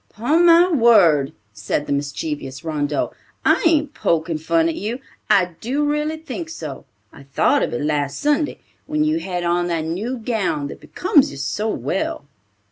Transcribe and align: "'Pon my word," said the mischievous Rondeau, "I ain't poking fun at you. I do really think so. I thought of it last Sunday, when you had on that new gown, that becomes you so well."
"'Pon 0.09 0.47
my 0.47 0.67
word," 0.67 1.31
said 1.53 1.85
the 1.85 1.93
mischievous 1.93 2.63
Rondeau, 2.63 3.13
"I 3.45 3.63
ain't 3.67 3.93
poking 3.93 4.39
fun 4.39 4.67
at 4.67 4.73
you. 4.73 4.97
I 5.29 5.51
do 5.61 5.85
really 5.85 6.17
think 6.17 6.49
so. 6.49 6.85
I 7.13 7.21
thought 7.21 7.61
of 7.61 7.71
it 7.71 7.85
last 7.85 8.19
Sunday, 8.19 8.57
when 8.87 9.03
you 9.03 9.19
had 9.19 9.43
on 9.43 9.67
that 9.67 9.85
new 9.85 10.17
gown, 10.17 10.69
that 10.69 10.81
becomes 10.81 11.29
you 11.29 11.37
so 11.37 11.69
well." 11.69 12.25